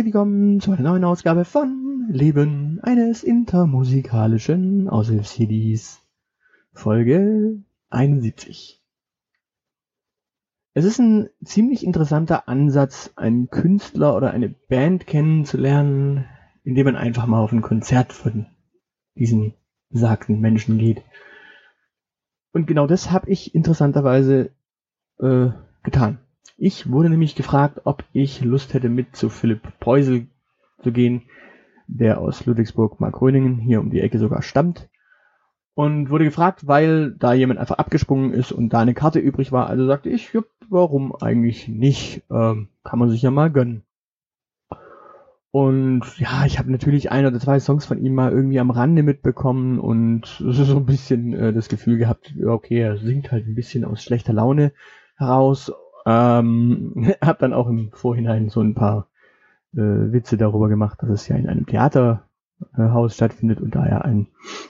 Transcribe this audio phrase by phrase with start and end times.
[0.00, 6.00] Herzlich willkommen zu einer neuen Ausgabe von Leben eines intermusikalischen Aushilfs-CDs.
[6.72, 8.82] Folge 71.
[10.72, 16.24] Es ist ein ziemlich interessanter Ansatz, einen Künstler oder eine Band kennenzulernen,
[16.64, 18.46] indem man einfach mal auf ein Konzert von
[19.16, 19.52] diesen
[19.90, 21.02] besagten Menschen geht.
[22.52, 24.50] Und genau das habe ich interessanterweise
[25.18, 25.50] äh,
[25.82, 26.20] getan.
[26.56, 30.26] Ich wurde nämlich gefragt, ob ich Lust hätte, mit zu Philipp Preusel
[30.82, 31.22] zu gehen,
[31.86, 34.88] der aus Ludwigsburg-Markgröningen hier um die Ecke sogar stammt.
[35.74, 39.68] Und wurde gefragt, weil da jemand einfach abgesprungen ist und da eine Karte übrig war.
[39.68, 42.24] Also sagte ich, ja, warum eigentlich nicht?
[42.30, 43.84] Ähm, kann man sich ja mal gönnen.
[45.52, 49.02] Und ja, ich habe natürlich ein oder zwei Songs von ihm mal irgendwie am Rande
[49.02, 53.84] mitbekommen und so ein bisschen äh, das Gefühl gehabt, okay, er singt halt ein bisschen
[53.84, 54.72] aus schlechter Laune
[55.16, 55.72] heraus
[56.06, 59.08] ähm, hab dann auch im Vorhinein so ein paar
[59.74, 59.78] äh,
[60.12, 64.28] Witze darüber gemacht, dass es ja in einem Theaterhaus stattfindet und daher ein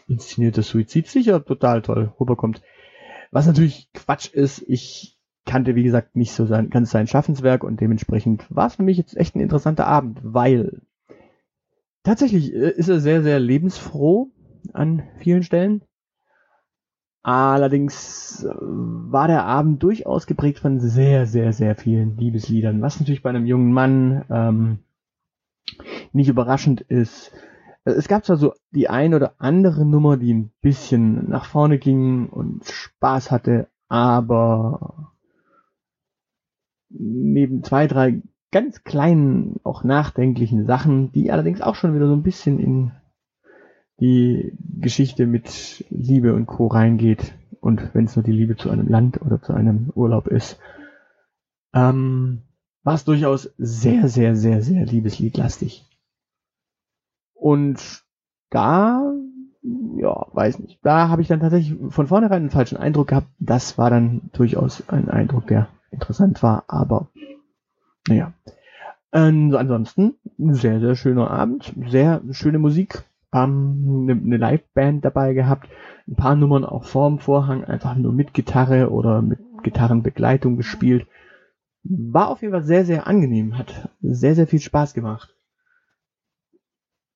[0.09, 2.63] inszenierter Suizid sicher total toll rüberkommt.
[3.31, 7.81] Was natürlich Quatsch ist, ich kannte, wie gesagt, nicht so sein, ganz sein Schaffenswerk und
[7.81, 10.83] dementsprechend war es für mich jetzt echt ein interessanter Abend, weil
[12.03, 14.31] tatsächlich äh, ist er sehr, sehr lebensfroh
[14.73, 15.83] an vielen Stellen.
[17.23, 23.23] Allerdings äh, war der Abend durchaus geprägt von sehr, sehr, sehr vielen Liebesliedern, was natürlich
[23.23, 24.79] bei einem jungen Mann ähm,
[26.13, 27.33] nicht überraschend ist.
[27.85, 31.79] Äh, es gab zwar so die ein oder andere Nummer, die ein bisschen nach vorne
[31.79, 35.13] ging und Spaß hatte, aber
[36.89, 42.23] neben zwei, drei ganz kleinen, auch nachdenklichen Sachen, die allerdings auch schon wieder so ein
[42.23, 42.93] bisschen in
[44.01, 46.67] die Geschichte mit Liebe und Co.
[46.67, 50.59] reingeht und wenn es nur die Liebe zu einem Land oder zu einem Urlaub ist,
[51.75, 52.43] ähm,
[52.83, 55.87] war es durchaus sehr, sehr, sehr, sehr liebesliedlastig.
[57.35, 58.03] Und
[58.49, 59.13] da,
[59.97, 63.29] ja, weiß nicht, da habe ich dann tatsächlich von vornherein einen falschen Eindruck gehabt.
[63.39, 67.11] Das war dann durchaus ein Eindruck, der interessant war, aber
[68.09, 68.33] naja.
[69.13, 73.03] Ähm, ansonsten, sehr, sehr schöner Abend, sehr schöne Musik,
[73.33, 75.69] ähm, eine, eine Liveband dabei gehabt,
[76.09, 81.07] ein paar Nummern auch vorm Vorhang, einfach nur mit Gitarre oder mit Gitarrenbegleitung gespielt.
[81.83, 85.35] War auf jeden Fall sehr, sehr angenehm, hat sehr, sehr viel Spaß gemacht.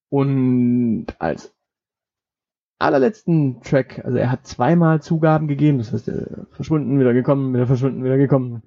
[0.08, 1.54] Und als
[2.78, 7.66] allerletzten Track, also er hat zweimal Zugaben gegeben, das heißt, er verschwunden, wieder gekommen, wieder
[7.66, 8.62] verschwunden, wieder gekommen.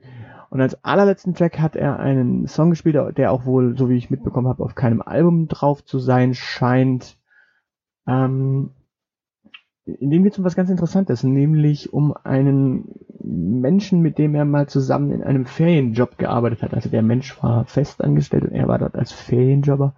[0.50, 4.10] Und als allerletzten Track hat er einen Song gespielt, der auch wohl, so wie ich
[4.10, 7.18] mitbekommen habe, auf keinem Album drauf zu sein scheint.
[8.08, 8.72] Ähm,
[9.86, 14.46] in dem geht es um was ganz Interessantes, nämlich um einen Menschen, mit dem er
[14.46, 16.74] mal zusammen in einem Ferienjob gearbeitet hat.
[16.74, 19.96] Also der Mensch war festangestellt und er war dort als Ferienjobber.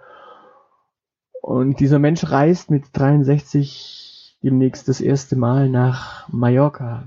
[1.41, 7.05] Und dieser Mensch reist mit 63 demnächst das erste Mal nach Mallorca.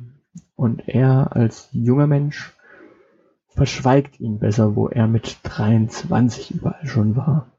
[0.56, 2.54] Und er als junger Mensch
[3.48, 7.52] verschweigt ihm besser, wo er mit 23 überall schon war.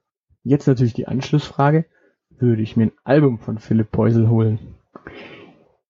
[0.43, 1.85] Jetzt natürlich die Anschlussfrage
[2.39, 4.59] würde ich mir ein Album von Philipp Peusel holen?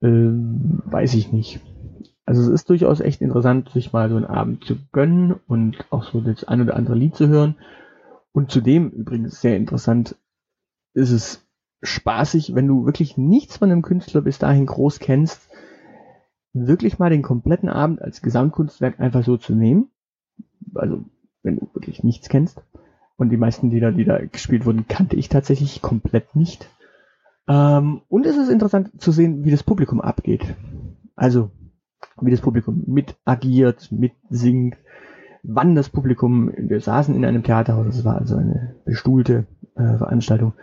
[0.02, 1.62] Ähm, weiß ich nicht.
[2.26, 6.04] Also es ist durchaus echt interessant, sich mal so einen Abend zu gönnen und auch
[6.04, 7.56] so das ein oder andere Lied zu hören.
[8.32, 10.16] Und zudem übrigens sehr interessant
[10.94, 11.46] ist es
[11.82, 15.50] spaßig, wenn du wirklich nichts von einem Künstler bis dahin groß kennst,
[16.54, 19.90] wirklich mal den kompletten Abend als Gesamtkunstwerk einfach so zu nehmen.
[20.76, 21.04] Also
[21.42, 22.62] wenn du wirklich nichts kennst
[23.18, 26.70] und die meisten Lieder, die da gespielt wurden, kannte ich tatsächlich komplett nicht.
[27.48, 30.56] Ähm, und es ist interessant zu sehen, wie das Publikum abgeht.
[31.16, 31.52] Also,
[32.22, 34.78] wie das Publikum mit agiert, mitsingt,
[35.44, 39.46] wann das Publikum, wir saßen in einem Theaterhaus, es war also eine bestuhlte
[39.76, 40.54] äh, Veranstaltung,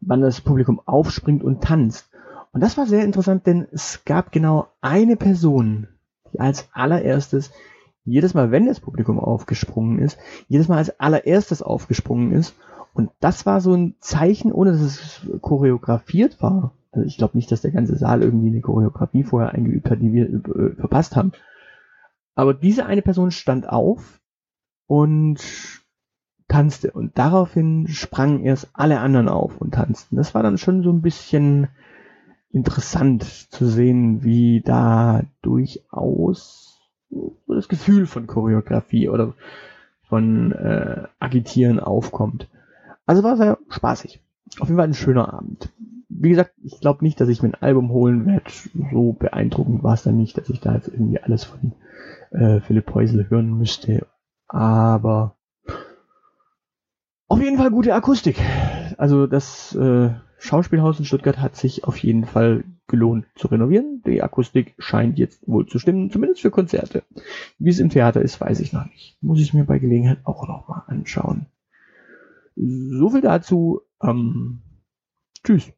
[0.00, 2.10] wann das Publikum aufspringt und tanzt.
[2.52, 5.88] Und das war sehr interessant, denn es gab genau eine Person,
[6.32, 7.52] die als allererstes
[8.04, 10.18] jedes Mal, wenn das Publikum aufgesprungen ist,
[10.48, 12.54] jedes Mal als allererstes aufgesprungen ist.
[12.94, 16.72] Und das war so ein Zeichen, ohne dass es choreografiert war.
[16.90, 20.12] Also ich glaube nicht, dass der ganze Saal irgendwie eine Choreografie vorher eingeübt hat, die
[20.12, 21.32] wir äh, verpasst haben.
[22.34, 24.20] Aber diese eine Person stand auf
[24.86, 25.40] und
[26.48, 30.16] tanzte und daraufhin sprangen erst alle anderen auf und tanzten.
[30.16, 31.68] Das war dann schon so ein bisschen
[32.50, 36.71] interessant zu sehen, wie da durchaus
[37.46, 39.34] das Gefühl von Choreografie oder
[40.08, 42.48] von äh, Agitieren aufkommt.
[43.06, 44.20] Also war sehr spaßig.
[44.60, 45.72] Auf jeden Fall ein schöner Abend.
[46.08, 48.44] Wie gesagt, ich glaube nicht, dass ich mir ein Album holen werde.
[48.92, 51.72] So beeindruckend war es dann nicht, dass ich da jetzt irgendwie alles von
[52.30, 54.06] äh, Philipp Häusel hören müsste.
[54.46, 55.36] Aber
[57.28, 58.38] Auf jeden Fall gute Akustik.
[58.98, 60.10] Also das äh,
[60.42, 64.02] Schauspielhaus in Stuttgart hat sich auf jeden Fall gelohnt zu renovieren.
[64.04, 67.04] Die Akustik scheint jetzt wohl zu stimmen, zumindest für Konzerte.
[67.60, 69.16] Wie es im Theater ist, weiß ich noch nicht.
[69.22, 71.46] Muss ich mir bei Gelegenheit auch noch mal anschauen.
[72.56, 73.82] So viel dazu.
[74.02, 74.62] Ähm,
[75.44, 75.72] tschüss.